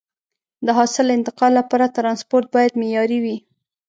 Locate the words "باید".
2.55-2.77